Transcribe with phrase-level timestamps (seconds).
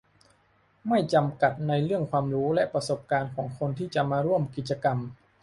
[0.87, 4.97] ไม่จำกัดในเรื่องความรู้และประสบการณ์ของคนที่จะมาร่วมกิจกรรม